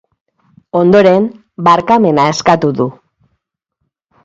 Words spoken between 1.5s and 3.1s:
barkamena eskatu du.